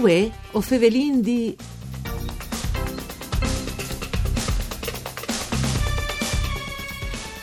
Uè, 0.00 0.30
o 0.52 0.62
fevelin 0.62 1.20
di 1.20 1.54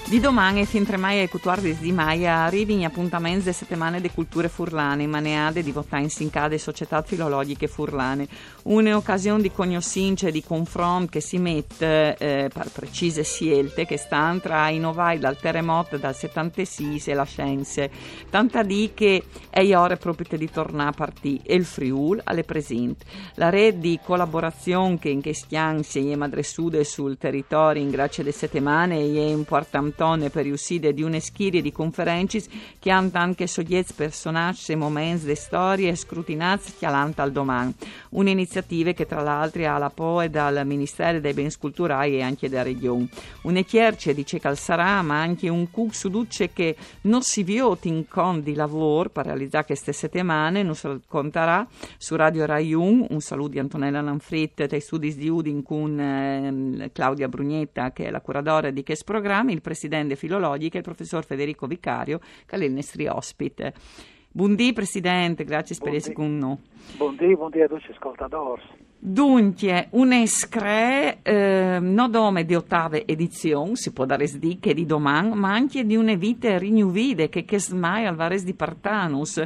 Di 0.09 0.21
domani 0.21 0.61
e 0.61 0.85
tre 0.85 0.95
mai 0.95 1.19
ai 1.19 1.27
cutuardis 1.27 1.79
di 1.79 1.91
Maia 1.91 2.45
arrivi 2.45 2.81
appuntamenti 2.85 3.43
de 3.43 3.51
settimane 3.51 3.99
de 3.99 4.09
culture 4.09 4.47
furlane, 4.47 5.05
maneade 5.05 5.61
di 5.61 5.73
votare 5.73 6.03
in 6.03 6.09
sincade 6.09 6.57
società 6.57 7.01
filologiche 7.01 7.67
furlane. 7.67 8.25
Un'occasione 8.63 9.41
di 9.41 9.51
cognoscenza 9.51 10.29
e 10.29 10.31
di 10.31 10.41
confronto 10.41 11.11
che 11.11 11.19
si 11.19 11.37
mette 11.39 12.15
eh, 12.15 12.49
per 12.53 12.69
precise 12.71 13.25
scelte 13.25 13.85
che 13.85 13.97
stanno 13.97 14.39
tra 14.39 14.69
i 14.69 14.79
novai 14.79 15.19
dal 15.19 15.37
terremoto 15.37 15.97
dal 15.97 16.15
76 16.15 17.01
e 17.05 17.13
la 17.13 17.25
scienze. 17.25 17.91
Tanta 18.29 18.63
di 18.63 18.91
che 18.93 19.23
è 19.49 19.75
ora 19.75 19.97
proprio 19.97 20.37
di 20.37 20.49
tornare 20.49 20.89
a 20.91 20.93
partire 20.93 21.53
il 21.53 21.65
Friul 21.65 22.21
alle 22.23 22.45
presente. 22.45 23.05
La 23.33 23.49
rete 23.49 23.79
di 23.79 23.99
collaborazione 24.01 24.99
che 24.99 25.09
in 25.09 25.21
questione 25.21 25.83
si 25.83 26.09
è 26.09 26.15
madresude 26.15 26.85
sul 26.85 27.17
territorio 27.17 27.81
in 27.81 27.89
grazie 27.89 28.23
alle 28.23 28.31
settimane 28.31 28.95
è 28.95 29.01
importante 29.01 29.95
tonne 29.97 30.29
per 30.29 30.45
uscire 30.45 30.93
di 30.93 31.01
una 31.01 31.19
schiera 31.19 31.59
di 31.59 31.71
conferenze 31.71 32.47
che 32.79 32.91
hanno 32.91 33.09
anche 33.13 33.47
soggetti 33.47 33.93
personaggi 33.93 34.71
e 34.71 34.75
momenti 34.75 35.25
di 35.25 35.35
storie 35.35 35.95
scrutinati 35.95 36.73
chialante 36.77 37.21
al 37.21 37.31
domani. 37.31 37.73
Un'iniziativa 38.11 38.91
che 38.91 39.05
tra 39.05 39.21
l'altro 39.21 39.67
ha 39.67 39.77
la 39.77 39.89
POE 39.89 40.29
dal 40.29 40.65
Ministero 40.65 41.19
dei 41.19 41.33
Beni 41.33 41.51
Culturali 41.59 42.17
e 42.17 42.21
anche 42.21 42.47
da 42.47 42.61
Regione. 42.61 43.09
Un'eccherce 43.41 44.13
dice 44.13 44.39
che 44.39 44.55
sarà, 44.55 45.01
ma 45.01 45.19
anche 45.19 45.49
un 45.49 45.69
cuc 45.71 45.95
su 45.95 46.09
duce 46.09 46.53
che 46.53 46.75
non 47.01 47.23
si 47.23 47.43
vioti 47.43 47.87
in 47.87 48.07
con 48.07 48.43
di 48.43 48.53
lavoro 48.53 49.09
per 49.09 49.25
realizzare 49.25 49.65
queste 49.65 49.93
settimane, 49.93 50.61
non 50.61 50.75
si 50.75 50.87
racconterà 50.87 51.67
su 51.97 52.15
Radio 52.15 52.45
Rai 52.45 52.73
1. 52.73 53.07
Un 53.09 53.19
saluto 53.21 53.49
di 53.49 53.59
Antonella 53.59 54.01
Lanfrit 54.01 54.67
dai 54.67 54.79
studi 54.79 55.15
di 55.15 55.27
Udin 55.27 55.63
con 55.63 55.99
eh, 55.99 56.91
Claudia 56.93 57.27
Brugnetta 57.27 57.91
che 57.91 58.05
è 58.05 58.11
la 58.11 58.21
curatore 58.21 58.73
di 58.73 58.83
questo 58.83 59.05
programma, 59.05 59.51
il 59.51 59.61
presidente 59.61 59.86
presidente 59.87 60.15
filologica, 60.15 60.77
il 60.77 60.83
professor 60.83 61.25
Federico 61.25 61.65
Vicario, 61.65 62.19
che 62.45 62.55
è 62.55 62.63
il 62.63 62.73
nostro 62.73 63.15
ospite. 63.15 63.73
Buondì 64.29 64.73
Presidente, 64.73 65.45
grazie 65.45 65.75
per 65.81 65.95
essere 65.95 66.13
con 66.13 66.37
noi. 66.37 66.57
Buondì, 66.97 67.35
buondì 67.35 67.61
a 67.61 67.67
tutti 67.67 67.87
gli 67.87 67.93
ascoltatori. 67.93 68.61
Dunque, 68.99 69.87
un'escre 69.91 71.19
eh, 71.21 71.77
non 71.79 72.11
nome 72.11 72.45
di 72.45 72.55
ottave 72.55 73.05
edizione, 73.05 73.75
si 73.75 73.93
può 73.93 74.05
dare 74.05 74.27
di 74.37 74.59
che 74.59 74.73
di 74.73 74.85
domani, 74.85 75.33
ma 75.33 75.53
anche 75.53 75.85
di 75.85 75.95
una 75.95 76.15
vita 76.15 76.57
rinuvide 76.57 77.29
che 77.29 77.45
che 77.45 77.59
smai 77.59 78.05
al 78.05 78.15
vares 78.15 78.43
di 78.43 78.53
Partanus. 78.53 79.43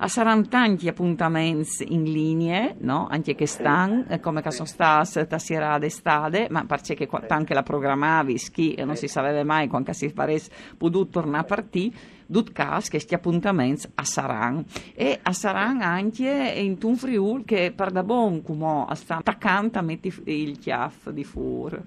A 0.00 0.06
saranno 0.06 0.46
tanti 0.46 0.86
appuntamenti 0.86 1.92
in 1.92 2.04
linea, 2.04 2.72
no? 2.78 3.08
anche 3.10 3.34
che 3.34 3.46
stanno, 3.46 4.04
sì. 4.08 4.20
come 4.20 4.42
che 4.42 4.52
sono 4.52 4.68
stati 4.68 5.24
stasera 5.24 5.76
d'estate, 5.76 6.46
ma 6.50 6.64
perché 6.66 6.94
che 6.94 7.08
anche 7.26 7.52
la 7.52 7.64
programmavi, 7.64 8.34
chi 8.52 8.74
sì. 8.76 8.84
non 8.84 8.94
si 8.94 9.08
sapeva 9.08 9.42
mai 9.42 9.66
quando 9.66 9.92
si 9.92 10.08
faresse 10.10 10.52
potuto 10.76 11.10
tornare 11.20 11.42
a 11.42 11.46
partire 11.46 11.96
dut 12.26 12.52
cas 12.52 12.90
che 12.90 13.00
sti 13.00 13.14
appuntamenti 13.14 13.88
a 13.94 14.04
Saran 14.04 14.62
e 14.94 15.18
a 15.20 15.32
Saran 15.32 15.80
anche 15.80 16.52
in 16.56 16.78
Tun 16.78 16.94
Friul 16.94 17.44
che 17.44 17.72
per 17.74 17.90
da 17.90 18.02
bon 18.04 18.42
come 18.42 18.86
sta 18.94 19.16
attaccante 19.16 19.78
a 19.78 19.82
metti 19.82 20.12
il 20.26 20.58
chiaff 20.58 21.08
di 21.08 21.24
fur. 21.24 21.80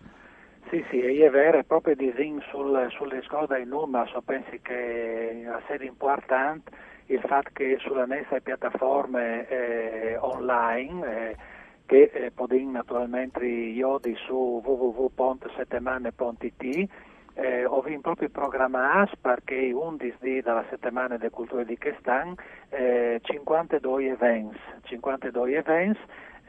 Sì, 0.70 0.84
sì, 0.90 1.00
è 1.00 1.30
vero, 1.30 1.60
è 1.60 1.64
proprio 1.64 1.96
disin 1.96 2.42
sul, 2.50 2.88
sulle 2.92 3.22
scode 3.24 3.60
in 3.60 3.70
numero, 3.70 4.08
so 4.08 4.22
pensi 4.22 4.60
che 4.62 5.44
è 5.44 5.46
assai 5.46 5.86
importante 5.86 6.72
il 7.12 7.22
fatto 7.26 7.50
che 7.54 7.78
sulle 7.80 8.06
nostre 8.06 8.42
piattaforme 8.42 9.48
eh, 9.48 10.18
online 10.18 11.06
eh, 11.06 11.38
che 11.86 12.12
eh, 12.14 12.32
podin 12.32 12.72
naturalmente 12.72 13.46
io 13.46 14.00
di 14.02 14.14
su 14.26 14.62
www.settemane.it 14.64 16.90
eh, 17.34 17.64
ho 17.66 17.82
vinto 17.82 18.02
proprio 18.02 18.28
il 18.28 18.34
programma 18.34 19.02
AS 19.02 19.12
perché 19.20 19.72
11 19.74 20.16
di 20.20 20.42
dalla 20.42 20.66
settimana 20.70 21.18
delle 21.18 21.30
culture 21.30 21.66
di 21.66 21.78
Kestan 21.78 22.34
eh, 22.70 23.20
52 23.22 24.06
events, 24.06 24.58
52 24.84 25.56
events 25.56 26.00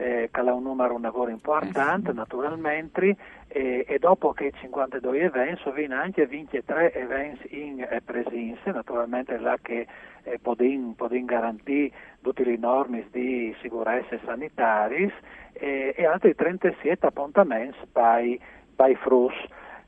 eh, 0.03 0.29
che 0.31 0.41
un 0.41 0.63
numero 0.63 0.95
un 0.95 1.03
lavoro 1.03 1.31
importante 1.31 2.11
eh 2.11 2.15
naturalmente 2.15 3.17
e, 3.49 3.85
e, 3.87 3.99
dopo 3.99 4.33
che 4.33 4.53
52 4.61 5.21
events 5.21 5.65
ho 5.67 5.71
vinto 5.73 5.95
anche 5.95 6.27
23 6.27 6.95
events 6.95 7.41
in 7.51 7.81
eh, 7.81 8.01
presenza 8.05 8.73
naturalmente 8.73 9.39
là 9.39 9.57
che 9.61 9.87
eh, 10.25 10.39
podin, 10.41 10.95
podin 10.95 11.25
garantire 11.25 11.93
tutte 12.21 12.45
le 12.45 12.57
norme 12.57 13.07
di 13.11 13.55
sicurezza 13.61 14.19
sanitaria 14.25 15.13
e, 15.53 15.95
e 15.97 16.07
altri 16.07 16.35
37 16.35 17.07
appuntamenti 17.07 17.79
per, 17.93 18.39
per 18.75 18.97
FRUS 18.97 19.35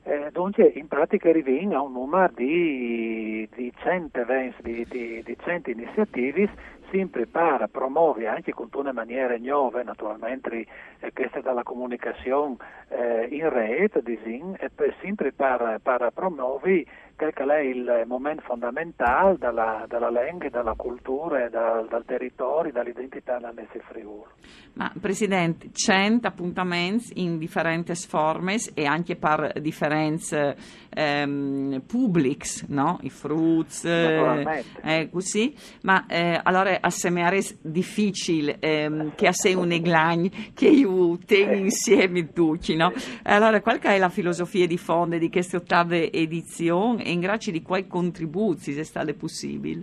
eh, 0.07 0.29
dunque 0.33 0.71
in 0.75 0.87
pratica 0.87 1.31
arriviamo 1.31 1.77
a 1.77 1.81
un 1.81 1.93
numero 1.93 2.31
di, 2.35 3.49
di 3.55 3.73
100 3.75 4.21
eventi, 4.21 4.63
di, 4.63 4.87
di, 4.87 5.23
di 5.25 5.37
100 5.43 5.71
iniziative 5.71 6.51
sempre 6.91 7.27
per 7.27 7.69
promuovere 7.71 8.29
anche 8.29 8.53
con 8.53 8.69
una 8.75 8.93
maniera 8.93 9.37
nuove, 9.39 9.83
naturalmente 9.83 10.67
eh, 11.01 11.13
questa 11.13 11.41
dalla 11.41 11.63
comunicazione 11.63 12.57
eh, 12.89 13.29
in 13.31 13.49
rete, 13.49 14.03
disin, 14.03 14.57
e 14.59 14.71
per, 14.71 14.95
sempre 15.01 15.33
per, 15.33 16.11
promuovere 16.13 16.85
quel 17.17 17.33
che 17.33 17.45
è 17.45 17.59
il 17.61 18.05
momento 18.07 18.43
fondamentale 18.43 19.37
della, 19.39 19.85
della 19.89 20.11
lingua, 20.11 20.49
della 20.49 20.75
cultura, 20.75 21.49
dal, 21.49 21.87
dal 21.89 22.05
territorio, 22.05 22.73
dall'identità 22.73 23.35
della 23.35 23.53
Messi 23.53 23.79
Friuli. 23.89 24.31
Ma 24.75 24.93
Presidente, 25.01 25.69
100 25.73 26.27
appuntamenti 26.27 27.23
in 27.23 27.39
differenti 27.39 27.95
forme 27.95 28.57
e 28.75 28.87
anche 28.87 29.15
per 29.15 29.53
differenze 29.61 30.57
ehm, 30.91 31.83
publics, 31.87 32.67
no? 32.69 32.99
I 33.03 33.11
fruits, 33.11 33.85
eh, 33.85 35.09
così, 35.11 35.55
ma 35.83 36.07
eh, 36.07 36.41
allora 36.43 36.74
assegnare 36.81 37.39
è 37.39 37.43
difficile 37.61 38.57
ehm, 38.61 39.15
che 39.15 39.27
a 39.27 39.33
sé 39.33 39.55
un 39.55 39.71
eglagne 39.73 40.31
che 40.55 40.69
io 40.69 41.19
tengo 41.25 41.55
insieme 41.55 42.33
tutti, 42.33 42.75
no? 42.77 42.93
Allora, 43.25 43.61
qual 43.61 43.79
è 43.79 43.99
la 43.99 44.09
filosofia 44.09 44.67
di 44.67 44.79
fondo 44.79 45.19
di 45.19 45.31
queste 45.31 45.57
ottave 45.57 46.11
edizioni? 46.13 47.03
e 47.05 47.19
grazie 47.19 47.53
di 47.53 47.63
quali 47.63 47.87
contributi 47.87 48.73
se 48.73 48.85
state 48.85 49.15
possibile? 49.15 49.83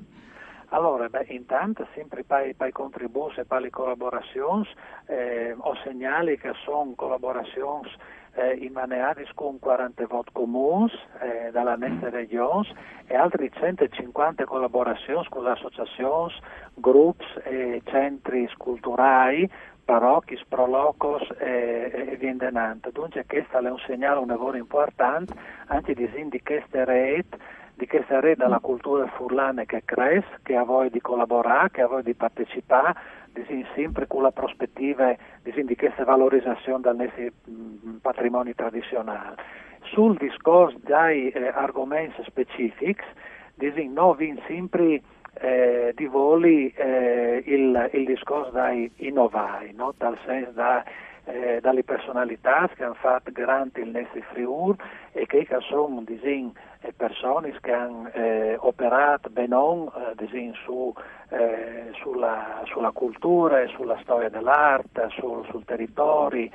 Allora, 0.70 1.10
beh, 1.10 1.26
intanto 1.30 1.86
sempre 1.94 2.24
per 2.24 2.48
i 2.48 2.72
contributi 2.72 3.42
e 3.42 3.46
per 3.46 3.60
le 3.60 3.70
collaborazioni, 3.70 4.66
eh, 5.08 5.54
ho 5.58 5.76
segnali 5.84 6.38
che 6.38 6.54
sono 6.64 6.94
collaborazioni 6.96 7.90
eh, 8.34 8.54
in 8.54 8.74
maneadis 8.74 9.30
con 9.34 9.60
40 9.60 10.06
voti 10.08 10.30
comuni 10.32 10.92
eh, 11.20 11.52
dalla 11.52 11.76
nostra 11.76 12.10
regione 12.10 12.68
e 13.08 13.16
altri 13.16 13.52
150 13.52 14.46
collaborazioni 14.46 15.26
con 15.30 15.46
associazioni, 15.48 16.34
gruppi 16.74 17.26
e 17.44 17.82
centri 17.86 18.50
culturali 18.58 19.50
parrocchi, 19.84 20.40
prolocos 20.48 21.22
e, 21.38 22.08
e 22.12 22.16
viendenante. 22.18 22.92
Dunque 22.92 23.26
questo 23.28 23.58
è 23.58 23.70
un 23.70 23.80
segnale, 23.80 24.20
un 24.20 24.28
lavoro 24.28 24.56
importante 24.56 25.34
anche 25.68 25.94
di 25.94 26.08
queste 26.44 26.86
reti 26.86 27.38
di 27.82 27.88
questa 27.88 28.20
rete 28.20 28.44
della 28.44 28.60
cultura 28.60 29.08
furlane 29.08 29.66
che 29.66 29.82
cresce, 29.84 30.40
che 30.44 30.56
ha 30.56 30.64
voglia 30.64 30.90
di 30.90 31.02
collaborare, 31.02 31.72
che 31.72 31.82
ha 31.82 31.88
voglia 31.88 32.04
di 32.04 32.14
partecipare, 32.14 32.94
sempre 33.76 34.08
con 34.08 34.22
la 34.24 34.32
prospettiva 34.32 35.16
di 35.44 35.76
questa 35.76 36.04
valorizzazione 36.04 36.82
del 36.82 36.96
nostro 36.96 37.24
mm, 37.50 37.96
patrimonio 37.98 38.54
tradizionale. 38.56 39.36
Sul 39.84 40.16
discorso 40.18 40.78
dei 40.84 41.30
eh, 41.30 41.48
argomenti 41.48 42.22
specifici, 42.26 42.96
disin, 43.56 43.94
noi 43.94 44.40
sempre 44.48 45.02
eh, 45.34 45.94
di 45.96 46.06
voli 46.06 46.72
eh, 46.76 47.42
il, 47.46 47.90
il, 47.94 48.06
discorso 48.06 48.52
dai 48.52 48.92
innovai, 48.98 49.74
no? 49.74 49.94
dal 49.98 50.18
senso 50.26 50.52
da, 50.52 50.84
eh, 51.32 51.60
dalle 51.62 51.84
personalità 51.84 52.70
che 52.76 52.84
hanno 52.84 52.96
fatto 52.96 53.32
grande 53.32 53.82
il 53.82 53.90
nostro 53.90 54.22
Friul 54.32 54.76
e 55.12 55.26
che 55.26 55.48
sono 55.68 56.02
disin, 56.02 56.52
eh, 56.82 56.94
persone 56.94 57.58
che 57.62 57.72
hanno 57.72 58.10
eh, 58.12 58.56
operato 58.60 59.30
benon 59.30 59.92
disin, 60.16 60.54
su, 60.64 60.94
eh, 61.30 61.90
sulla, 62.02 62.62
sulla, 62.66 62.92
cultura, 62.92 63.66
sulla 63.68 63.98
storia 64.02 64.30
dell'arte, 64.30 65.08
sul, 65.10 65.46
sul 65.50 65.64
territorio, 65.66 66.50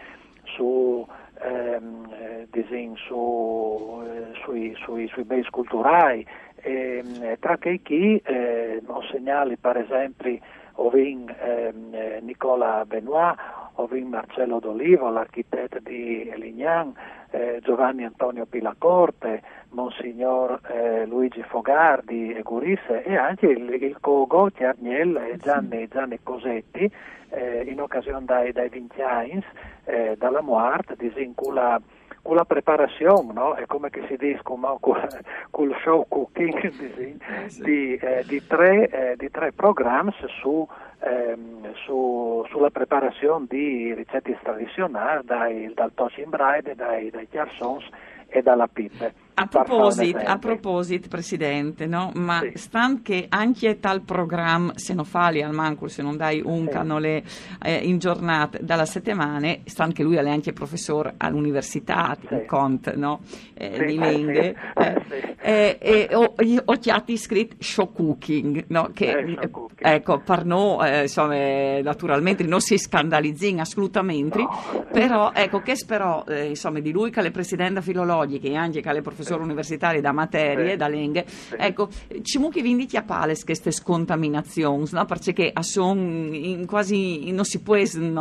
su, 0.44 1.06
ehm, 1.40 2.46
disin, 2.50 2.96
su, 2.96 4.02
sui, 4.42 4.74
sui, 4.76 5.08
sui 5.08 5.24
beni 5.24 5.44
culturali 5.50 6.26
ehm, 6.66 7.38
tra 7.38 7.56
che 7.58 7.80
chi 7.82 8.20
eh, 8.24 8.82
non 8.86 9.02
segnali 9.10 9.56
per 9.56 9.76
esempio 9.76 10.38
Ovin 10.78 11.34
ehm, 11.40 11.94
eh, 11.94 12.20
Nicola 12.20 12.84
Benoit 12.86 13.36
Ovin 13.76 14.08
Marcello 14.08 14.58
D'Olivo, 14.58 15.10
l'architetto 15.10 15.78
di 15.80 16.28
Elignan, 16.28 16.94
eh, 17.30 17.60
Giovanni 17.62 18.04
Antonio 18.04 18.46
Pilacorte, 18.46 19.42
Monsignor 19.70 20.60
eh, 20.68 21.06
Luigi 21.06 21.42
Fogardi 21.42 22.32
e 22.32 22.42
Gurisse 22.42 23.02
e 23.02 23.16
anche 23.16 23.46
il, 23.46 23.68
il 23.82 23.96
Cogo, 24.00 24.50
Chiarniel 24.50 25.16
e 25.16 25.36
Gianni, 25.36 25.88
Gianni 25.88 26.18
Cosetti 26.22 26.90
eh, 27.30 27.64
in 27.66 27.80
occasione 27.80 28.24
dai, 28.24 28.52
dai 28.52 28.68
20 28.68 29.02
anni 29.02 29.44
eh, 29.84 30.16
dalla 30.16 30.42
Muart, 30.42 30.96
disincula 30.96 31.80
con 32.26 32.34
la 32.34 32.44
preparazione, 32.44 33.32
no? 33.32 33.54
è 33.54 33.66
come 33.66 33.88
si 34.08 34.16
dice 34.16 34.40
con, 34.42 34.60
con 34.80 35.68
il 35.68 35.76
show 35.84 36.04
cooking 36.08 36.70
di, 36.74 37.14
eh, 37.14 37.48
di, 37.62 37.94
eh, 37.94 38.24
di, 38.26 38.46
tre, 38.46 38.88
eh, 38.88 39.16
di 39.16 39.30
tre 39.30 39.52
programmi 39.52 40.12
su, 40.40 40.66
ehm, 41.00 41.74
su, 41.84 42.44
sulla 42.48 42.70
preparazione 42.70 43.46
di 43.48 43.92
ricette 43.94 44.38
tradizionali 44.42 45.72
dal 45.74 45.92
Toci 45.94 46.22
in 46.22 46.30
Braide, 46.30 46.74
dai, 46.74 47.10
dai 47.10 47.28
Chiarsons 47.28 47.88
e 48.28 48.42
dalla 48.42 48.66
Pippe. 48.66 49.25
A 49.38 49.48
proposito, 49.48 50.16
a 50.16 50.38
proposito, 50.38 51.08
Presidente, 51.08 51.84
no? 51.86 52.10
ma 52.14 52.40
sì. 52.40 52.52
stan 52.54 53.02
che 53.02 53.26
anche 53.28 53.78
tal 53.80 54.00
programma, 54.00 54.72
se 54.76 54.94
non 54.94 55.04
fali 55.04 55.42
al 55.42 55.52
mancul, 55.52 55.90
se 55.90 56.00
non 56.00 56.16
dai 56.16 56.40
un 56.42 56.64
sì. 56.64 56.70
canole 56.70 57.22
eh, 57.62 57.74
in 57.74 57.98
giornata 57.98 58.56
dalla 58.62 58.86
settimana, 58.86 59.54
stan 59.64 59.92
che 59.92 60.02
lui 60.02 60.16
è 60.16 60.26
anche 60.26 60.54
professore 60.54 61.16
all'università 61.18 62.16
sì. 62.26 62.46
Cont, 62.46 62.94
no? 62.94 63.20
eh, 63.52 63.74
sì, 63.74 63.84
di 63.84 63.98
lingue, 63.98 64.56
eh, 64.74 65.78
eh, 65.78 65.78
e 65.82 66.14
ho, 66.14 66.34
ho 66.64 66.78
chiati 66.78 67.18
scritto 67.18 67.56
show 67.58 67.92
cooking, 67.92 68.64
no? 68.68 68.90
che, 68.94 69.18
eh, 69.18 69.50
show 69.52 69.68
ecco, 69.76 70.18
per 70.20 70.46
noi, 70.46 71.02
insomma, 71.02 71.78
naturalmente 71.82 72.42
non 72.44 72.62
si 72.62 72.78
scandalizzi 72.78 73.54
assolutamente, 73.58 74.38
no. 74.38 74.86
però, 74.90 75.32
ecco, 75.34 75.60
che 75.60 75.76
spero, 75.76 76.24
insomma, 76.26 76.80
di 76.80 76.90
lui 76.90 77.10
che 77.10 77.20
è 77.20 77.30
presidente 77.30 77.82
filologica 77.82 78.48
e 78.48 78.56
anche 78.56 78.80
che 78.80 78.90
è 78.90 79.02
professore 79.02 79.24
professore 79.26 79.42
universitario 79.42 80.00
da 80.00 80.12
materie, 80.12 80.76
da 80.76 80.86
lingue, 80.86 81.24
ecco, 81.58 81.88
ci 82.22 82.38
mucchi 82.38 82.62
vindi 82.62 82.86
chiapales 82.86 83.44
queste 83.44 83.72
scontaminazioni, 83.72 84.86
no? 84.92 85.04
perché 85.04 85.52
son 85.60 86.64
quasi 86.66 87.32
non 87.32 87.44
si 87.44 87.62
può 87.62 87.76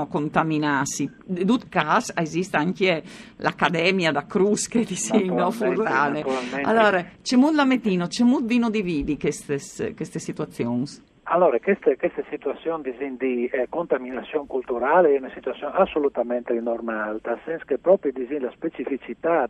contaminarsi. 0.10 1.10
In 1.28 1.46
tutto 1.46 1.68
caso 1.69 2.13
esiste 2.16 2.57
anche 2.57 3.04
l'Accademia 3.38 4.12
da 4.12 4.25
Cruz 4.25 4.68
che 4.68 4.84
di 4.84 4.96
Signo 4.96 5.52
Furlane. 5.52 6.24
Allora, 6.63 7.06
c'è 7.22 7.36
molto 7.36 7.58
lamentino, 7.58 8.08
c'è 8.08 8.24
molto 8.24 8.48
vino 8.48 8.69
di 8.69 8.81
vidi 8.81 9.18
queste, 9.18 9.94
queste 9.94 10.19
situazioni. 10.19 11.13
Allora, 11.28 11.58
questa, 11.60 11.96
questa 11.96 12.24
situazione 12.30 12.84
di 13.18 13.48
eh, 13.48 13.66
contaminazione 13.68 14.46
culturale 14.46 15.16
è 15.16 15.18
una 15.18 15.31
situazione 15.34 15.74
assolutamente 15.75 16.54
normale, 16.54 17.19
nel 17.24 17.40
senso 17.46 17.66
che 17.66 17.80
proprio 17.80 18.12
la 18.40 18.51
specificità 18.51 19.50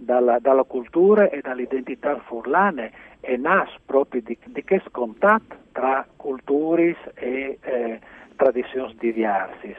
dalla, 0.00 0.38
dalla, 0.38 0.64
cultura 0.64 1.28
e 1.28 1.40
dall'identità 1.40 2.18
furlane 2.20 2.92
e 3.20 3.36
nasce 3.36 3.78
proprio 3.84 4.22
di, 4.22 4.36
di 4.46 4.64
che 4.64 4.82
scontatto 4.86 5.56
tra 5.72 6.06
culture 6.16 6.96
e 7.14 7.58
eh, 7.60 8.00
tradizioni 8.36 8.94
diverse. 8.98 9.76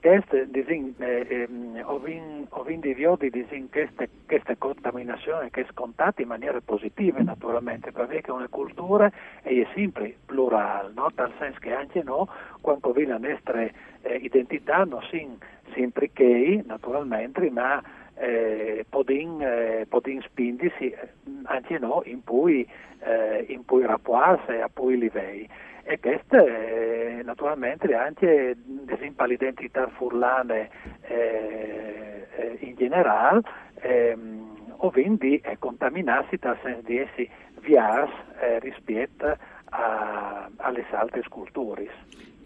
Queste, 0.00 0.46
disin, 0.50 0.94
eh, 0.98 1.26
eh, 1.48 1.82
ovin, 1.82 2.46
di 2.80 2.92
viodi 2.92 3.30
disin 3.30 3.70
queste, 3.70 4.10
queste 4.26 4.58
contaminazioni 4.58 5.48
che 5.50 5.66
scontate 5.70 6.22
in 6.22 6.28
maniera 6.28 6.60
positiva 6.62 7.20
naturalmente, 7.22 7.90
perché 7.90 8.30
una 8.30 8.48
cultura 8.48 9.10
è 9.40 9.66
sempre 9.74 10.14
plurale, 10.26 10.92
no? 10.94 11.10
senso 11.38 11.58
che 11.58 11.72
anche 11.72 12.02
noi, 12.02 12.26
quando 12.60 12.92
vi 12.92 13.06
la 13.06 13.16
nostra 13.16 13.62
eh, 13.62 13.72
identità 14.20 14.84
non 14.84 15.02
si 15.10 15.26
sempre 15.72 16.10
che 16.12 16.62
naturalmente, 16.66 17.50
ma 17.50 17.82
eh, 18.16 18.84
podin, 18.88 19.40
eh, 19.40 19.86
podin 19.88 20.22
spindersi 20.22 20.90
eh, 20.90 21.08
anche 21.44 21.78
no, 21.78 22.02
in 22.04 22.22
cui, 22.24 22.68
eh, 23.00 23.44
in 23.48 23.64
cui 23.64 23.84
rapportarsi 23.84 24.52
a 24.52 24.70
cui 24.72 24.98
livelli. 24.98 25.48
E 25.82 26.00
questo 26.00 26.36
eh, 26.36 27.20
naturalmente 27.24 27.94
anche 27.94 28.56
esempio 28.86 29.26
l'identità 29.26 29.86
furlane 29.88 30.70
eh, 31.02 32.26
eh, 32.36 32.56
in 32.60 32.74
generale 32.76 33.42
ehm, 33.80 34.72
o 34.76 34.90
quindi 34.90 35.38
è 35.42 35.58
contaminarsi 35.58 36.36
dal 36.36 36.58
senso 36.62 36.80
di 36.86 36.98
essi 36.98 37.28
vias 37.60 38.10
rispetto 38.60 39.36
a, 39.70 40.48
alle 40.56 40.84
altre 40.90 41.22
sculture. 41.22 41.88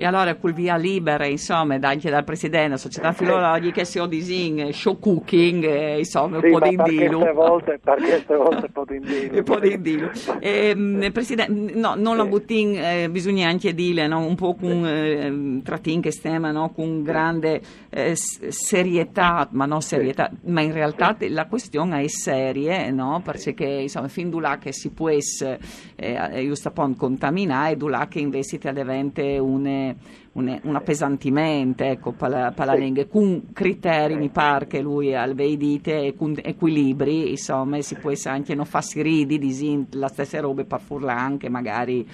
E 0.01 0.07
allora 0.07 0.37
quel 0.37 0.55
via 0.55 0.77
libera, 0.77 1.27
insomma, 1.27 1.77
anche 1.81 2.09
dal 2.09 2.23
Presidente 2.23 2.67
della 2.67 2.77
Società 2.77 3.11
Filologica, 3.11 3.83
si 3.83 4.01
disin 4.07 4.73
show 4.73 4.97
cooking, 5.01 5.65
eh, 5.65 5.99
insomma, 5.99 6.39
sì, 6.39 6.47
un 6.47 6.53
po' 6.53 6.61
di 6.61 6.75
indilu. 6.75 7.19
Queste 7.19 7.35
volte, 7.35 7.81
per 7.83 7.97
queste 7.97 8.37
volte 8.37 8.67
un 8.67 8.73
po' 8.73 8.85
di 8.87 8.95
indilu. 8.95 9.35
un 9.39 9.43
po' 9.43 9.59
di 9.59 9.73
indilu. 9.73 10.11
Eh, 10.39 11.11
Presidente, 11.13 11.75
no, 11.75 11.95
non 11.97 12.13
sì. 12.13 12.17
la 12.17 12.25
buttin, 12.27 12.77
eh, 12.77 13.11
bisogna 13.11 13.49
anche 13.49 13.75
dire, 13.75 14.07
no, 14.07 14.25
un 14.25 14.37
po' 14.37 14.55
con 14.55 14.87
eh, 14.87 15.63
trattin 15.65 16.01
che 16.01 16.13
stemma, 16.13 16.53
no, 16.53 16.71
con 16.71 17.03
grande 17.03 17.61
eh, 17.91 18.15
serietà, 18.15 19.49
ma 19.51 19.67
non 19.67 19.83
serietà, 19.83 20.31
sì. 20.31 20.49
ma 20.49 20.61
in 20.61 20.73
realtà 20.73 21.17
sì. 21.19 21.29
la 21.29 21.47
questione 21.47 22.03
è 22.03 22.07
seria, 22.07 22.89
no, 22.93 23.21
perché, 23.25 23.65
insomma, 23.65 24.07
fin 24.07 24.31
là 24.41 24.59
che 24.59 24.73
si 24.73 24.91
può 24.91 25.09
essere, 25.09 25.59
eh, 25.97 26.45
giusto 26.47 26.73
contaminare, 26.97 27.73
e 27.73 27.89
là 27.89 28.07
che 28.07 28.21
invece 28.21 28.59
diventa 28.59 29.23
un 29.43 29.88
un, 30.33 30.61
un 30.63 30.75
appesantimento 30.77 31.85
ecco, 31.85 32.13
per 32.13 32.31
la, 32.31 32.53
per 32.55 32.67
la 32.67 32.77
sì. 32.77 33.07
con 33.09 33.53
criteri 33.53 34.17
mi 34.17 34.29
pare 34.29 34.67
che 34.67 34.81
lui 34.81 35.15
dite 35.57 36.07
e 36.07 36.15
con 36.15 36.35
equilibri, 36.43 37.31
insomma, 37.31 37.81
si 37.81 37.97
può 37.97 38.13
anche 38.25 38.55
non 38.55 38.65
farsi 38.65 39.03
ridi, 39.03 39.39
disin, 39.39 39.87
la 39.93 40.09
stessa 40.09 40.41
roba 40.41 40.65
per 40.65 40.81
furla 40.81 41.15
anche 41.15 41.49
magari 41.49 42.07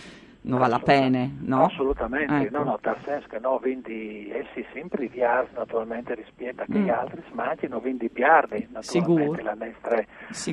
non 0.45 0.59
vale 0.59 0.73
la 0.73 0.79
pena, 0.79 1.29
no? 1.41 1.65
Assolutamente, 1.65 2.35
ecco. 2.35 2.59
no, 2.59 2.65
no, 2.65 2.79
nel 2.83 2.97
senso 3.05 3.27
che 3.29 3.39
no, 3.39 3.59
quindi 3.59 4.31
essi 4.31 4.65
sempre 4.73 5.07
viars 5.07 5.51
naturalmente 5.55 6.15
rispetto 6.15 6.63
a 6.63 6.67
che 6.67 6.79
mm. 6.79 6.85
gli 6.85 6.91
altri 6.91 7.23
immagino, 7.31 7.81
quindi 7.81 8.11
piardi 8.11 8.69
naturalmente 8.71 9.43
la 9.43 9.55
nostra, 9.55 10.05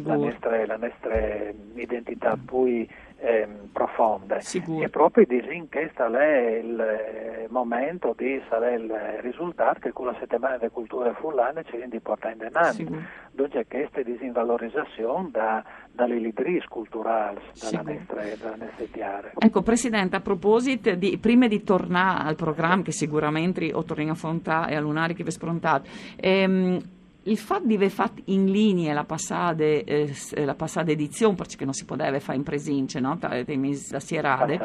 la 0.04 0.16
nostra, 0.16 0.66
la 0.66 0.78
nostra 0.78 1.52
identità, 1.76 2.38
poi 2.44 2.90
eh, 3.22 3.48
profonde 3.72 4.42
Sicuro. 4.42 4.84
e 4.84 4.90
proprio 4.90 5.26
disin 5.28 5.70
questo 5.70 6.06
è 6.06 6.58
il 6.58 6.80
eh, 6.80 7.48
momento 7.50 8.16
di 8.18 8.42
sarà 8.50 8.72
il 8.72 8.92
risultato 9.22 9.80
che 9.80 9.92
con 9.92 10.08
la 10.08 10.16
settimana 10.20 10.58
delle 10.58 10.72
culture 10.72 11.14
fulane 11.14 11.64
ci 11.66 11.78
viene 11.78 12.00
portare 12.00 12.34
in 12.34 13.06
dove 13.32 13.66
questa 13.68 14.02
disinvalorizzazione 14.02 15.30
da, 15.32 15.64
dalle 15.92 16.18
librerie 16.18 16.64
culturali 16.68 17.40
dalla 17.60 17.84
nostra, 17.84 18.22
dalla 18.42 18.56
nostra 18.56 18.86
tiare. 18.92 19.34
Ecco 19.38 19.62
Presidente, 19.62 20.16
a 20.16 20.22
proposito 20.22 20.96
di, 20.96 21.18
prima 21.20 21.48
di 21.48 21.64
tornare 21.64 22.28
al 22.28 22.36
programma 22.36 22.82
che 22.82 22.92
sicuramente 22.92 23.72
o 23.72 23.84
torniamo 23.84 24.12
a 24.12 24.16
affrontare 24.16 24.72
e 24.72 24.76
a 24.76 24.80
Lunari 24.80 25.14
che 25.14 25.24
vi 25.24 25.32
sprontate 25.32 25.90
ehm, 26.20 26.82
il 27.24 27.38
fatto 27.38 27.68
di 27.68 27.76
aver 27.76 27.92
fatto 27.92 28.22
in 28.26 28.46
linea 28.46 28.94
la 28.94 29.04
passata, 29.04 29.64
eh, 29.64 30.14
la 30.34 30.56
passata 30.56 30.90
edizione, 30.90 31.36
perché 31.36 31.64
non 31.66 31.74
si 31.74 31.86
poteva 31.86 32.20
fare 32.20 32.38
in 32.38 32.44
presenza, 32.44 33.00
no? 33.00 33.18
da 33.20 34.00
Sierade, 34.00 34.60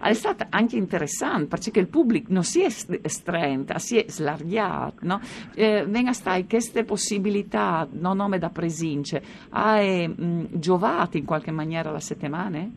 è 0.00 0.12
stato 0.12 0.46
anche 0.50 0.76
interessante, 0.76 1.46
perché 1.46 1.80
il 1.80 1.88
pubblico 1.88 2.32
non 2.32 2.44
si 2.44 2.62
è 2.62 2.68
stretto, 2.68 3.78
si 3.78 3.98
è 3.98 4.04
slargato, 4.08 4.96
no? 5.02 5.20
eh, 5.54 5.84
venga 5.86 6.12
stai 6.12 6.46
queste 6.46 6.84
possibilità, 6.84 7.88
non 7.90 8.16
nome 8.16 8.38
da 8.38 8.50
presenza, 8.50 9.20
ha 9.50 9.80
giovato 10.50 11.16
in 11.16 11.24
qualche 11.24 11.50
maniera 11.50 11.90
la 11.90 12.00
settimana? 12.00 12.68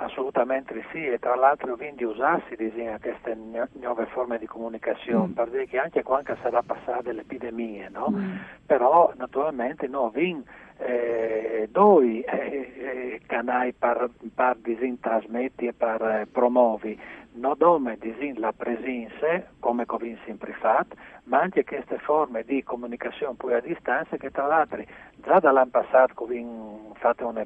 Assolutamente 0.00 0.80
sì, 0.92 1.04
e 1.06 1.18
tra 1.18 1.34
l'altro 1.34 1.76
quindi 1.76 2.04
usarsi 2.04 2.54
disegna 2.54 3.00
queste 3.00 3.36
nuove 3.72 4.06
forme 4.06 4.38
di 4.38 4.46
comunicazione, 4.46 5.26
mm. 5.26 5.32
perché 5.32 5.76
anche 5.76 6.04
quando 6.04 6.36
sarà 6.40 6.62
passata 6.62 7.10
l'epidemia, 7.10 7.88
no? 7.88 8.06
mm. 8.10 8.36
però 8.64 9.12
naturalmente 9.16 9.88
no, 9.88 10.08
vin 10.10 10.40
eh, 10.76 11.68
due 11.72 12.24
eh, 12.24 12.72
eh, 12.78 13.20
canali 13.26 13.72
per, 13.72 14.08
per 14.32 14.56
trasmetti 15.00 15.66
e 15.66 15.72
per 15.72 16.00
eh, 16.00 16.28
promuovi, 16.30 16.96
non 17.32 17.56
disin 17.98 18.38
la 18.38 18.52
presenza, 18.52 19.44
come 19.58 19.84
covin 19.84 20.16
sempre 20.24 20.52
fatto, 20.52 20.94
ma 21.24 21.40
anche 21.40 21.64
queste 21.64 21.98
forme 21.98 22.44
di 22.44 22.62
comunicazione 22.62 23.34
poi 23.36 23.54
a 23.54 23.60
distanza 23.60 24.16
che 24.16 24.30
tra 24.30 24.46
l'altro 24.46 24.80
già 25.16 25.40
dall'anno 25.40 25.70
passato 25.70 26.14
covin 26.14 26.92
fatto 26.94 27.26
una 27.26 27.44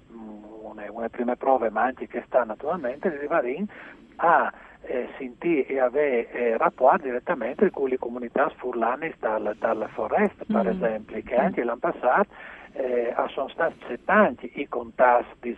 una, 0.72 0.90
una 0.90 1.08
prime 1.08 1.36
prove, 1.36 1.70
ma 1.70 1.82
anche 1.82 2.06
che 2.06 2.22
sta 2.26 2.44
naturalmente, 2.44 3.08
arrivare 3.08 3.64
a 4.16 4.52
eh, 4.82 5.08
sentire 5.16 5.66
e 5.66 5.78
avere 5.78 6.30
eh, 6.32 6.56
rapporti 6.56 7.04
direttamente 7.04 7.70
con 7.70 7.88
le 7.88 7.98
comunità 7.98 8.48
furlane 8.56 9.14
dalla, 9.18 9.54
dalla 9.54 9.88
foresta, 9.88 10.44
per 10.44 10.64
mm. 10.64 10.68
esempio, 10.68 11.22
che 11.22 11.36
anche 11.36 11.62
l'anno 11.62 11.78
passato 11.78 12.30
eh, 12.72 13.14
sono 13.28 13.48
stati 13.48 13.98
tanti 14.04 14.50
i 14.54 14.68
contatti 14.68 15.56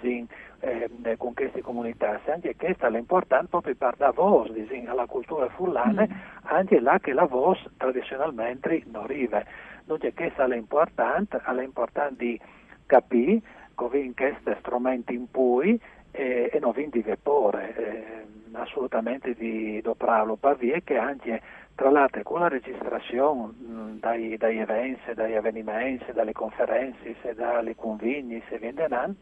eh, 0.61 1.17
con 1.17 1.35
queste 1.35 1.61
comunità, 1.63 2.21
anche 2.27 2.57
questa 2.57 2.89
è 2.89 2.99
importante 2.99 3.47
proprio 3.49 3.75
per 3.77 3.95
la 3.99 4.11
voce 4.11 4.67
alla 4.87 5.07
cultura 5.07 5.49
furlana, 5.49 6.07
mm. 6.07 6.17
anche 6.43 6.81
là 6.81 6.99
che 6.99 7.13
la 7.13 7.27
voce 7.27 7.71
tradizionalmente 7.77 8.83
non 8.87 9.05
arriva. 9.05 9.43
Dunque 9.85 10.13
questa 10.13 10.47
è 10.47 10.57
importante, 10.57 11.41
è 11.45 11.63
importante 11.63 12.15
di 12.17 12.41
capire 12.87 13.41
come 13.75 13.99
in 13.99 14.15
questi 14.15 14.55
strumenti 14.61 15.29
cui 15.31 15.81
eh, 16.13 16.51
e 16.53 16.59
non 16.61 16.73
di 16.75 17.03
vapore, 17.03 17.75
eh, 17.77 18.27
assolutamente 18.53 19.35
di 19.35 19.81
dopralo, 19.83 20.37
pavie 20.37 20.83
che 20.85 20.97
anche 20.97 21.41
tra 21.75 21.91
l'altro 21.91 22.23
con 22.23 22.41
la 22.41 22.49
registrazione 22.49 23.47
mh, 23.47 23.99
dai, 23.99 24.37
dai 24.37 24.59
eventi, 24.59 25.13
dagli 25.13 25.35
avvenimenti, 25.35 26.13
dalle 26.13 26.33
conferenze, 26.33 27.17
dalle 27.35 27.75
convegni, 27.75 28.41
se 28.49 28.59
venderanno, 28.59 29.17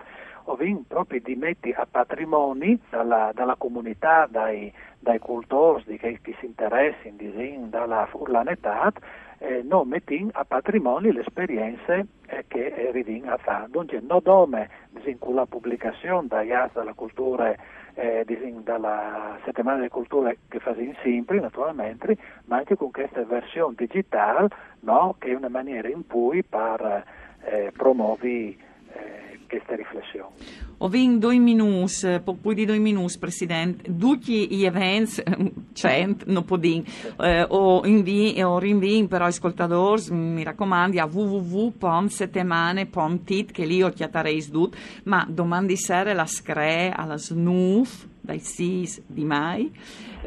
o 0.44 0.54
vin 0.56 0.86
proprio 0.86 1.20
di 1.22 1.34
metti 1.34 1.72
a 1.74 1.86
patrimoni 1.90 2.78
dalla, 2.90 3.30
dalla 3.32 3.54
comunità, 3.56 4.26
dai, 4.28 4.72
dai 4.98 5.18
cultori, 5.18 5.84
di 5.86 5.98
chi, 5.98 6.36
si 6.38 6.44
interessa 6.44 7.08
in 7.08 7.16
disin, 7.16 7.70
dalla 7.70 8.06
furlanetà, 8.06 8.92
eh, 9.38 9.62
non 9.62 9.88
metti 9.88 10.28
a 10.32 10.44
patrimoni 10.44 11.10
le 11.10 11.20
esperienze 11.20 12.06
che 12.48 12.90
ridin 12.92 13.28
a 13.28 13.36
fare. 13.36 13.66
Dunque, 13.68 14.00
non 14.00 14.20
dome 14.22 14.68
disin, 14.90 15.18
con 15.18 15.34
la 15.34 15.46
pubblicazione 15.46 16.26
dalla 16.28 16.92
cultura 16.94 17.54
eh, 17.94 18.24
dalla 18.62 19.38
settimana 19.44 19.76
delle 19.76 19.88
culture 19.88 20.38
che 20.48 20.58
fa 20.60 20.74
in 20.76 20.94
sempre 21.02 21.40
naturalmente, 21.40 22.16
ma 22.46 22.56
anche 22.56 22.76
con 22.76 22.90
questa 22.90 23.22
versione 23.24 23.74
digitale 23.76 24.48
no? 24.80 25.16
che 25.18 25.30
è 25.30 25.34
una 25.34 25.48
maniera 25.48 25.88
in 25.88 26.06
cui 26.06 26.42
per 26.42 27.04
eh, 27.44 27.72
promuovi 27.76 28.58
eh, 28.94 29.31
queste 29.52 29.76
riflessioni. 29.76 30.34
Ho 30.78 30.88
vinto 30.88 31.28
due 31.28 31.38
minuti, 31.38 32.20
più 32.40 32.54
di 32.54 32.64
due 32.64 32.78
minuti, 32.78 33.18
Presidente. 33.18 33.94
Tutti 33.96 34.48
gli 34.48 34.64
eventi, 34.64 35.22
cent, 35.72 36.24
non 36.26 36.44
può 36.44 36.56
dire, 36.56 36.82
eh, 37.20 37.46
o, 37.48 37.86
invi, 37.86 38.42
o 38.42 38.58
però 39.06 39.26
ascoltatori, 39.26 40.10
mi 40.10 40.42
raccomando, 40.42 41.00
a 41.00 41.04
www.settemane.it, 41.04 43.52
che 43.52 43.64
lì 43.64 43.80
ho 43.82 43.90
chiatarei 43.90 44.44
tutto, 44.50 44.76
ma 45.04 45.24
domani 45.28 45.76
sera 45.76 46.12
la 46.14 46.26
scre 46.26 46.92
alla 46.94 47.16
snuf, 47.16 48.06
dai 48.22 48.38
6 48.38 49.04
di 49.06 49.24
mai 49.24 49.70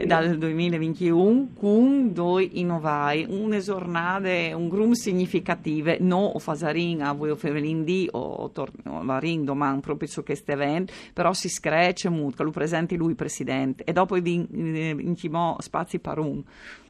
dal 0.06 0.38
2021 0.38 1.50
con 1.58 2.12
due 2.12 2.44
innovai, 2.44 3.26
un 3.28 3.58
giornate, 3.60 4.52
un 4.54 4.68
grum 4.68 4.92
significative, 4.92 5.98
no 6.02 6.26
o 6.26 6.40
fasarin 6.40 7.02
a 7.02 7.14
voi 7.14 7.30
o 7.30 7.36
fevelin 7.36 7.84
di 7.86 8.08
o 8.12 8.52
varin 8.84 9.46
domani 9.46 9.80
proprio 9.80 10.10
su 10.10 10.24
questo 10.24 10.52
evento, 10.52 10.92
però 11.14 11.32
si 11.32 11.48
screce 11.48 12.10
molto, 12.10 12.44
lo 12.44 12.52
presenti 12.52 12.98
lui 12.98 13.16
presidente 13.16 13.86
e 13.86 13.94
dopo 13.94 14.18
in, 14.18 14.46
in, 14.52 15.00
in 15.00 15.56
spazi 15.60 16.00
per 16.00 16.20
un. 16.20 16.44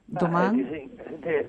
Domani? 0.08 0.90
Eh, 1.22 1.48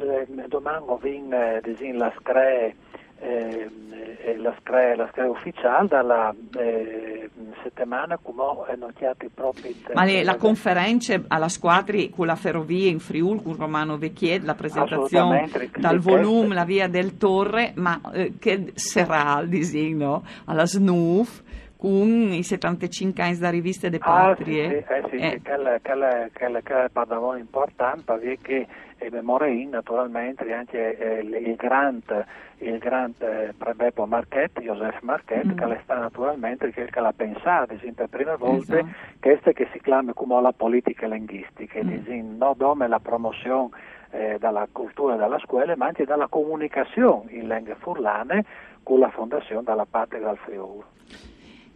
domani 0.49 0.85
ho 0.87 0.97
vinto 0.97 1.37
eh, 1.37 1.93
la 1.93 2.13
scre 2.19 2.67
eh, 2.69 2.75
la, 3.21 4.55
scre, 4.61 4.97
la 4.97 5.09
scre 5.13 5.27
ufficiale 5.27 5.89
dalla 5.89 6.35
eh, 6.59 7.29
settimana 7.63 8.19
come 8.21 8.43
ho 8.43 8.67
notiato 8.77 9.27
proprio 9.33 9.73
ma 9.95 10.05
le, 10.05 10.23
la 10.23 10.37
conferenza 10.37 11.21
alla 11.29 11.49
squadra 11.49 11.99
con 12.11 12.27
la 12.27 12.37
ferrovia 12.37 12.91
in 12.91 12.99
Friuli 12.99 13.43
con 13.43 13.57
Romano 13.57 13.99
Vecchiet 13.99 14.45
la 14.45 14.55
presentazione 14.55 15.49
dal 15.77 15.99
volume 15.99 16.55
la 16.55 16.65
via 16.65 16.89
del 16.89 17.17
Torre 17.17 17.73
ma 17.77 18.01
eh, 18.13 18.35
che 18.39 18.73
sarà 18.75 19.41
il 19.41 19.49
disegno? 19.49 20.23
Alla 20.45 20.67
SNUF 20.67 21.43
con 21.77 22.33
i 22.33 22.43
75 22.43 23.23
anni 23.23 23.39
da 23.39 23.51
riviste 23.51 23.91
de 23.91 23.99
patrie 23.99 24.67
ah, 24.67 24.71
sì, 24.71 24.77
sì, 24.87 24.93
eh, 24.93 25.09
sì, 25.11 25.17
eh. 25.17 25.41
Che, 25.41 25.41
che, 25.43 26.31
che, 26.33 26.63
che 26.63 26.85
è 26.85 27.17
un 27.17 27.39
importante 27.39 28.19
perché 28.19 28.67
e 28.99 29.11
memoria 29.11 29.69
naturalmente 29.69 30.51
anche 30.53 30.97
eh, 30.97 31.21
il 31.21 31.55
grant 31.57 32.25
il 32.59 32.79
grant 32.79 33.21
eh, 33.23 33.55
Prebepo 33.57 34.07
Marchetti, 34.07 34.63
Joseph 34.63 35.01
Marchetti, 35.03 35.49
mm. 35.49 35.57
che 35.57 35.81
sta 35.83 35.99
naturalmente 35.99 36.71
che, 36.71 36.89
l'ha 36.95 37.13
pensato, 37.15 37.75
per 37.95 38.09
prime 38.09 38.37
volte, 38.37 38.79
esatto. 38.79 38.95
questa 39.21 39.53
che 39.53 39.69
si 39.73 39.81
chiama 39.81 40.15
come 40.15 40.41
la 40.41 40.53
politica 40.53 41.07
linguistica, 41.07 41.83
mm. 41.83 42.39
non 42.39 42.55
dome 42.57 42.89
la 42.89 42.99
promozione 42.99 43.69
eh, 44.11 44.37
dalla 44.39 44.67
cultura 44.73 45.15
e 45.15 45.19
dalla 45.19 45.39
scuola, 45.41 45.77
ma 45.77 45.87
anche 45.87 46.05
dalla 46.05 46.29
comunicazione 46.29 47.33
in 47.33 47.49
lingue 47.49 47.75
furlane 47.75 48.45
con 48.83 49.01
la 49.01 49.11
fondazione 49.11 49.63
della 49.63 49.87
patria 49.89 50.21
del 50.21 50.39
Friuli. 50.39 50.83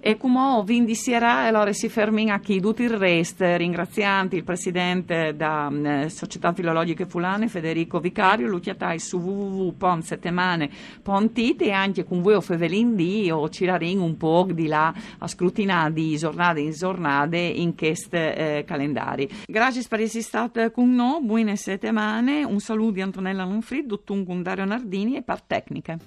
E 0.02 0.16
come 0.16 0.62
vindi 0.64 0.94
sera, 0.94 1.40
allora 1.40 1.74
si 1.74 1.90
fermina 1.90 2.40
qui 2.40 2.58
tutto 2.58 2.82
il 2.82 2.88
resto, 2.88 3.44
ringrazianti 3.56 4.34
il 4.34 4.44
presidente 4.44 5.36
da 5.36 5.70
eh, 5.70 6.08
Società 6.08 6.54
Filologiche 6.54 7.04
Fulane, 7.04 7.48
Federico 7.48 8.00
Vicario, 8.00 8.48
lo 8.48 8.60
chiatai 8.60 8.98
su 8.98 9.18
www.settemane.it 9.18 11.60
e 11.60 11.72
anche 11.72 12.04
con 12.04 12.22
voi 12.22 12.32
o 12.32 12.40
Fevelin 12.40 12.96
di 12.96 13.30
o 13.30 13.46
Cirarin 13.50 14.00
un 14.00 14.16
po' 14.16 14.48
di 14.50 14.68
là 14.68 14.94
a 15.18 15.26
scrutinare 15.26 15.92
di 15.92 16.16
giornate 16.16 16.60
in 16.60 16.72
giornate 16.72 17.36
in 17.36 17.76
questi 17.76 18.16
eh, 18.16 18.64
calendari. 18.66 19.28
Grazie 19.46 19.84
per 19.86 20.00
essere 20.00 20.22
stato 20.22 20.70
con 20.70 20.94
noi, 20.94 21.22
buone 21.22 21.56
settimane, 21.56 22.42
un 22.42 22.60
saluto 22.60 22.92
di 22.92 23.02
Antonella 23.02 23.44
Lonfrid, 23.44 23.84
Dottun 23.84 24.42
Dario 24.42 24.64
Nardini 24.64 25.16
e 25.16 25.22
par 25.22 25.42
tecniche. 25.42 25.98